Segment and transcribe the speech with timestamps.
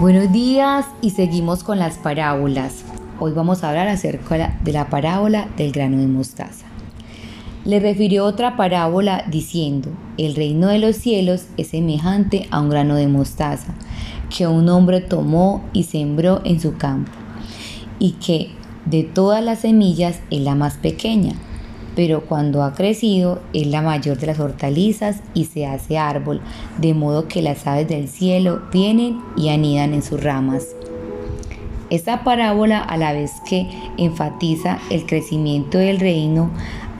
[0.00, 2.84] Buenos días y seguimos con las parábolas.
[3.18, 6.64] Hoy vamos a hablar acerca de la parábola del grano de mostaza.
[7.66, 12.94] Le refirió otra parábola diciendo, el reino de los cielos es semejante a un grano
[12.94, 13.74] de mostaza
[14.34, 17.12] que un hombre tomó y sembró en su campo,
[17.98, 18.52] y que
[18.86, 21.34] de todas las semillas es la más pequeña,
[21.96, 26.40] pero cuando ha crecido es la mayor de las hortalizas y se hace árbol,
[26.78, 30.68] de modo que las aves del cielo vienen y anidan en sus ramas.
[31.90, 33.66] Esta parábola, a la vez que
[33.98, 36.50] enfatiza el crecimiento del reino,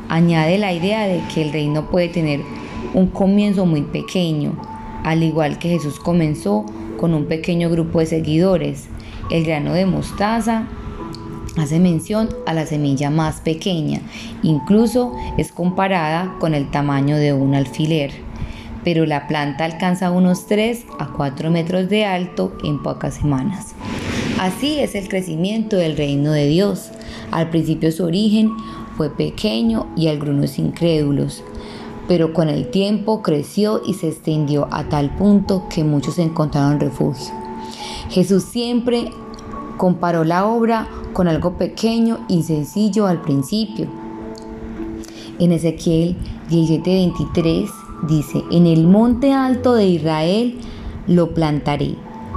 [0.08, 2.40] añade la idea de que el reino puede tener
[2.92, 4.52] un comienzo muy pequeño,
[5.04, 6.66] al igual que Jesús comenzó
[6.98, 8.88] con un pequeño grupo de seguidores.
[9.30, 10.66] El grano de mostaza
[11.60, 14.00] hace mención a la semilla más pequeña,
[14.42, 18.12] incluso es comparada con el tamaño de un alfiler,
[18.82, 23.74] pero la planta alcanza unos 3 a 4 metros de alto en pocas semanas.
[24.40, 26.90] Así es el crecimiento del reino de Dios.
[27.30, 28.50] Al principio su origen
[28.96, 31.44] fue pequeño y algunos incrédulos,
[32.08, 37.34] pero con el tiempo creció y se extendió a tal punto que muchos encontraron refugio.
[38.08, 39.10] Jesús siempre
[39.76, 43.86] comparó la obra con algo pequeño y sencillo al principio.
[45.38, 46.16] En Ezequiel
[46.50, 47.70] 17:23
[48.08, 50.58] dice, en el monte alto de Israel
[51.06, 51.96] lo plantaré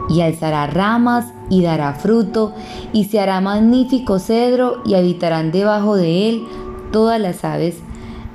[0.10, 2.54] y alzará ramas y dará fruto
[2.92, 6.44] y se hará magnífico cedro y habitarán debajo de él
[6.92, 7.78] todas las aves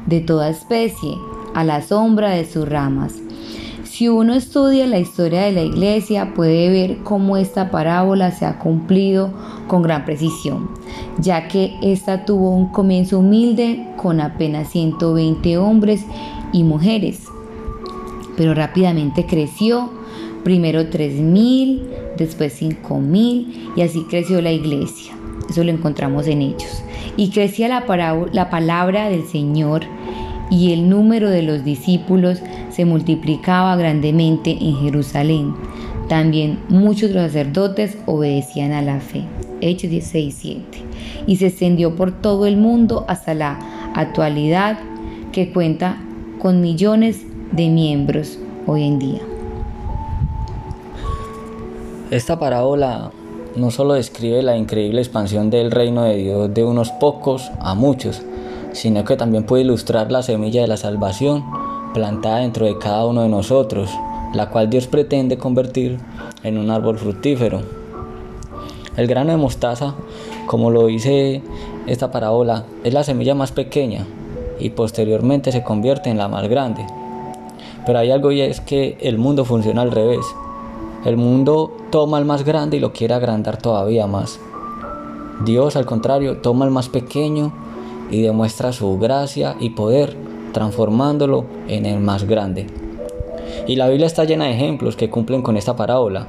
[0.06, 1.14] de toda especie
[1.54, 3.14] a la sombra de sus ramas.
[3.98, 8.60] Si uno estudia la historia de la iglesia puede ver cómo esta parábola se ha
[8.60, 9.32] cumplido
[9.66, 10.70] con gran precisión,
[11.18, 16.04] ya que esta tuvo un comienzo humilde con apenas 120 hombres
[16.52, 17.24] y mujeres,
[18.36, 19.90] pero rápidamente creció,
[20.44, 21.80] primero 3.000,
[22.16, 25.12] después 5.000 y así creció la iglesia.
[25.50, 26.84] Eso lo encontramos en Hechos.
[27.16, 29.82] Y crecía la palabra del Señor
[30.50, 32.40] y el número de los discípulos
[32.78, 35.52] se multiplicaba grandemente en Jerusalén.
[36.08, 39.24] También muchos de los sacerdotes obedecían a la fe.
[39.60, 40.46] Hechos 16,
[41.26, 43.58] Y se extendió por todo el mundo hasta la
[43.96, 44.78] actualidad
[45.32, 45.96] que cuenta
[46.38, 49.22] con millones de miembros hoy en día.
[52.12, 53.10] Esta parábola
[53.56, 58.22] no solo describe la increíble expansión del reino de Dios de unos pocos a muchos,
[58.70, 61.57] sino que también puede ilustrar la semilla de la salvación
[61.98, 63.90] plantada dentro de cada uno de nosotros,
[64.32, 65.98] la cual Dios pretende convertir
[66.44, 67.60] en un árbol fructífero.
[68.96, 69.96] El grano de mostaza,
[70.46, 71.42] como lo dice
[71.88, 74.06] esta parábola, es la semilla más pequeña
[74.60, 76.86] y posteriormente se convierte en la más grande.
[77.84, 80.24] Pero hay algo y es que el mundo funciona al revés.
[81.04, 84.38] El mundo toma al más grande y lo quiere agrandar todavía más.
[85.44, 87.52] Dios, al contrario, toma al más pequeño
[88.08, 92.66] y demuestra su gracia y poder transformándolo en el más grande.
[93.66, 96.26] Y la Biblia está llena de ejemplos que cumplen con esta parábola.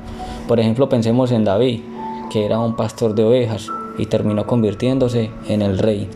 [0.47, 1.81] Por ejemplo, pensemos en David,
[2.29, 6.07] que era un pastor de ovejas y terminó convirtiéndose en el rey.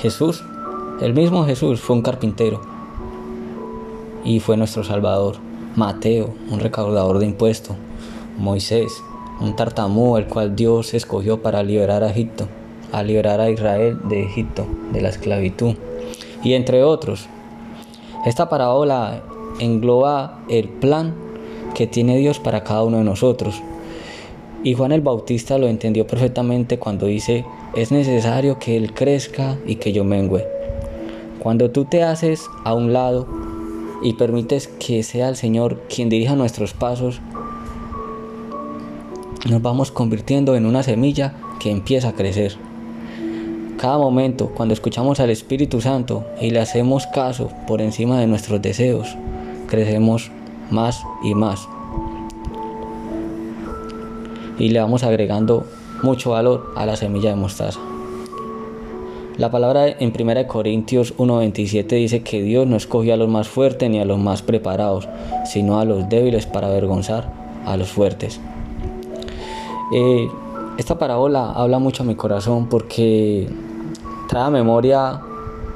[0.00, 0.44] Jesús,
[1.00, 2.60] el mismo Jesús, fue un carpintero
[4.24, 5.36] y fue nuestro Salvador.
[5.76, 7.76] Mateo, un recaudador de impuestos.
[8.38, 8.92] Moisés,
[9.40, 12.48] un tartamudo el cual Dios escogió para liberar a Egipto
[12.92, 15.74] a liberar a Israel de Egipto, de la esclavitud,
[16.42, 17.28] y entre otros.
[18.26, 19.22] Esta parábola
[19.60, 21.14] engloba el plan
[21.74, 23.62] que tiene Dios para cada uno de nosotros.
[24.64, 27.44] Y Juan el Bautista lo entendió perfectamente cuando dice,
[27.74, 30.44] es necesario que Él crezca y que yo mengüe.
[31.38, 33.28] Cuando tú te haces a un lado
[34.02, 37.20] y permites que sea el Señor quien dirija nuestros pasos,
[39.48, 42.56] nos vamos convirtiendo en una semilla que empieza a crecer.
[43.78, 48.60] Cada momento, cuando escuchamos al Espíritu Santo y le hacemos caso por encima de nuestros
[48.60, 49.16] deseos,
[49.68, 50.32] crecemos
[50.68, 51.68] más y más.
[54.58, 55.64] Y le vamos agregando
[56.02, 57.78] mucho valor a la semilla de mostaza.
[59.36, 63.88] La palabra en 1 Corintios 1:27 dice que Dios no escogió a los más fuertes
[63.88, 65.08] ni a los más preparados,
[65.44, 67.32] sino a los débiles para avergonzar
[67.64, 68.40] a los fuertes.
[69.94, 70.28] Eh,
[70.78, 73.48] esta parábola habla mucho a mi corazón porque
[74.28, 75.20] trae a memoria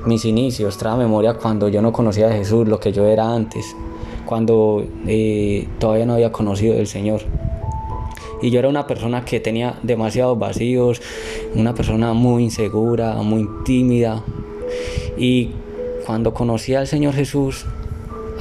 [0.05, 3.33] mis inicios, trae a memoria cuando yo no conocía a Jesús, lo que yo era
[3.33, 3.75] antes,
[4.27, 7.23] cuando eh, todavía no había conocido al Señor.
[8.43, 11.01] Y yo era una persona que tenía demasiados vacíos,
[11.55, 14.23] una persona muy insegura, muy tímida.
[15.17, 15.51] Y
[16.05, 17.67] cuando conocí al Señor Jesús,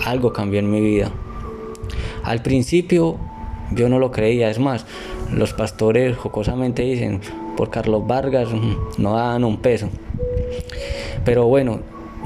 [0.06, 1.12] algo cambió en mi vida.
[2.24, 3.18] Al principio
[3.74, 4.86] Yo no lo creía, es más,
[5.34, 7.22] los pastores jocosamente dicen,
[7.56, 9.90] por Carlos Vargas mm, no dan un peso.
[11.26, 11.80] Pero bueno,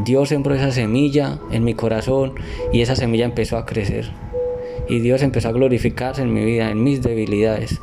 [0.03, 2.33] Dios sembró esa semilla en mi corazón
[2.73, 4.11] y esa semilla empezó a crecer.
[4.89, 7.79] Y Dios empezó a glorificarse en mi vida, en mis debilidades.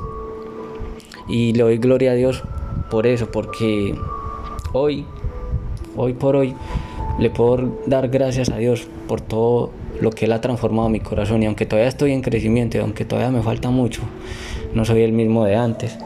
[1.28, 2.42] Y le doy gloria a Dios
[2.90, 3.94] por eso, porque
[4.72, 5.06] hoy,
[5.96, 6.54] hoy por hoy,
[7.18, 9.70] le puedo dar gracias a Dios por todo
[10.00, 11.42] lo que Él ha transformado mi corazón.
[11.42, 14.02] Y aunque todavía estoy en crecimiento y aunque todavía me falta mucho,
[14.74, 15.96] no soy el mismo de antes.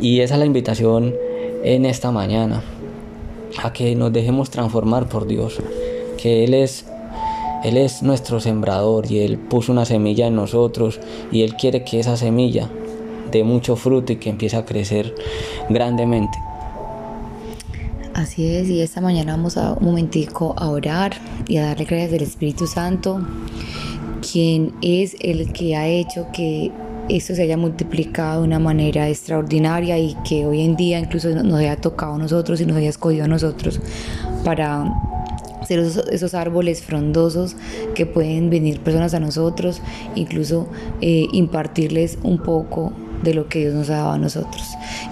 [0.00, 1.14] Y esa es la invitación
[1.62, 2.62] en esta mañana,
[3.62, 5.58] a que nos dejemos transformar por Dios,
[6.18, 6.86] que Él es,
[7.64, 11.00] Él es nuestro sembrador y Él puso una semilla en nosotros
[11.32, 12.68] y Él quiere que esa semilla
[13.30, 15.14] dé mucho fruto y que empiece a crecer
[15.68, 16.38] grandemente.
[18.14, 21.14] Así es, y esta mañana vamos a un momentico a orar
[21.48, 23.20] y a darle gracias al Espíritu Santo,
[24.30, 26.72] quien es el que ha hecho que
[27.08, 31.58] esto se haya multiplicado de una manera extraordinaria y que hoy en día incluso nos
[31.58, 33.80] haya tocado a nosotros y nos haya escogido a nosotros
[34.44, 34.90] para
[35.66, 37.56] ser esos, árboles frondosos
[37.94, 39.80] que pueden venir personas a nosotros,
[40.14, 40.68] incluso
[41.00, 42.92] eh, impartirles un poco
[43.24, 44.62] de lo que Dios nos ha dado a nosotros.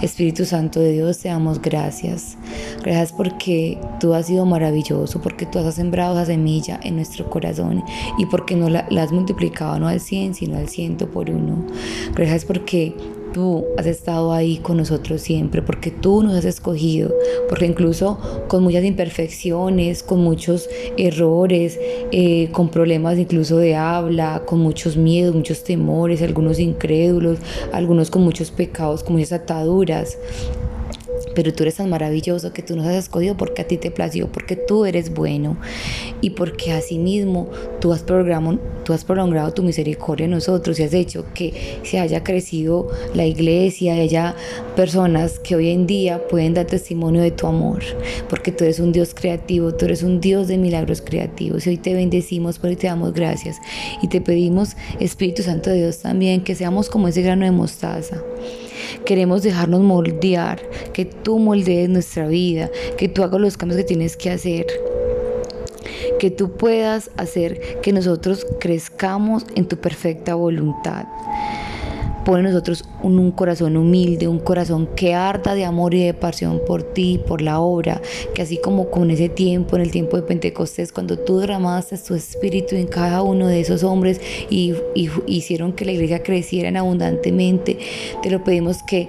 [0.00, 2.36] Espíritu Santo de Dios, te damos gracias.
[2.82, 7.82] Gracias porque tú has sido maravilloso, porque tú has sembrado esa semilla en nuestro corazón
[8.18, 11.66] y porque no la, has multiplicado no al 100, sino al ciento por uno.
[12.14, 12.94] Gracias porque
[13.32, 17.14] tú has estado ahí con nosotros siempre, porque tú nos has escogido,
[17.48, 18.18] porque incluso
[18.48, 21.78] con muchas imperfecciones, con muchos errores,
[22.12, 27.38] eh, con problemas incluso de habla, con muchos miedos, muchos temores, algunos incrédulos,
[27.72, 30.18] algunos con muchos pecados, con muchas ataduras,
[31.34, 34.30] pero tú eres tan maravilloso que tú nos has escogido porque a ti te plació,
[34.30, 35.56] porque tú eres bueno
[36.20, 37.48] y porque asimismo
[37.80, 41.98] tú has, programado, tú has prolongado tu misericordia en nosotros y has hecho que se
[41.98, 44.34] haya crecido la iglesia, haya
[44.76, 47.82] personas que hoy en día pueden dar testimonio de tu amor,
[48.28, 51.76] porque tú eres un Dios creativo, tú eres un Dios de milagros creativos y hoy
[51.76, 53.56] te bendecimos, por hoy te damos gracias
[54.02, 58.22] y te pedimos, Espíritu Santo de Dios también, que seamos como ese grano de mostaza
[59.04, 60.60] Queremos dejarnos moldear,
[60.92, 64.66] que tú moldees nuestra vida, que tú hagas los cambios que tienes que hacer
[66.18, 71.06] que tú puedas hacer que nosotros crezcamos en tu perfecta voluntad.
[72.24, 76.60] Pon en nosotros un, corazón humilde, un corazón que arda de amor y de pasión
[76.66, 78.00] por ti, por la obra,
[78.34, 82.14] que así como con ese tiempo, en el tiempo de Pentecostés, cuando tú derramaste tu
[82.14, 84.20] espíritu en cada uno de esos hombres
[84.50, 87.78] y, y hicieron que la iglesia creciera abundantemente,
[88.22, 89.08] te lo pedimos que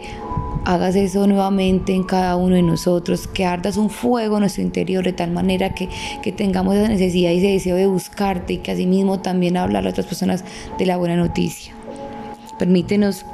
[0.65, 5.03] hagas eso nuevamente en cada uno de nosotros, que ardas un fuego en nuestro interior
[5.03, 5.89] de tal manera que,
[6.21, 9.89] que tengamos esa necesidad y ese deseo de buscarte y que asimismo también hablar a
[9.89, 10.43] otras personas
[10.77, 11.75] de la buena noticia.
[12.59, 13.25] Permítenos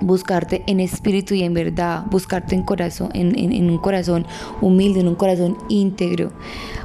[0.00, 4.26] buscarte en espíritu y en verdad, buscarte en corazón, en, un corazón
[4.60, 6.32] humilde, en un corazón íntegro,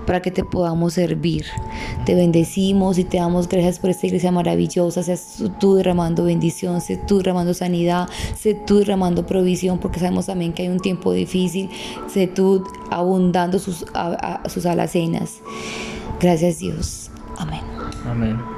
[0.05, 1.45] para que te podamos servir.
[2.05, 5.03] Te bendecimos y te damos gracias por esta iglesia maravillosa.
[5.03, 8.07] Seas tú derramando bendición, sé tú derramando sanidad,
[8.37, 11.69] sé tú derramando provisión, porque sabemos también que hay un tiempo difícil.
[12.07, 13.85] Sé tú abundando sus,
[14.47, 15.39] sus alacenas.
[16.19, 17.09] Gracias Dios.
[17.37, 17.61] Amén.
[18.05, 18.54] Amén.